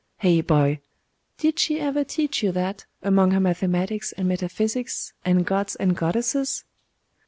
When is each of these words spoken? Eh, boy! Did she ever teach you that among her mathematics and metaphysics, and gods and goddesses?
Eh, 0.23 0.41
boy! 0.41 0.79
Did 1.37 1.59
she 1.59 1.79
ever 1.79 2.03
teach 2.03 2.41
you 2.41 2.51
that 2.53 2.85
among 3.03 3.29
her 3.29 3.39
mathematics 3.39 4.11
and 4.13 4.27
metaphysics, 4.27 5.13
and 5.23 5.45
gods 5.45 5.75
and 5.75 5.95
goddesses? 5.95 6.63